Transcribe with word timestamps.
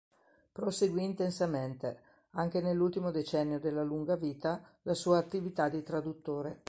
Proseguì 0.51 1.03
intensamente, 1.03 1.99
anche 2.31 2.59
nell'ultimo 2.59 3.11
decennio 3.11 3.59
della 3.59 3.83
lunga 3.83 4.15
vita, 4.15 4.59
la 4.81 4.95
sua 4.95 5.19
attività 5.19 5.69
di 5.69 5.83
traduttore. 5.83 6.59